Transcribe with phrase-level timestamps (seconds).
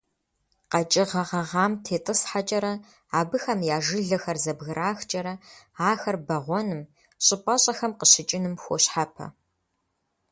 [0.71, 2.73] КъэкӀыгъэ гъэгъам тетӀысхьэкӀэрэ,
[3.19, 5.33] абыхэм я жылэхэр зэбграхкӀэрэ
[5.89, 6.81] ахэр бэгъуэным,
[7.25, 9.25] щӀыпӀэщӀэхэм къыщыкӀыным хуощхьэпэ.